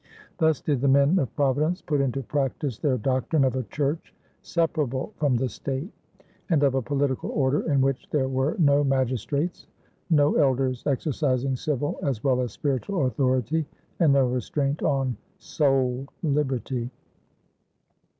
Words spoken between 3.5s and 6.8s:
a church separable from the state, and of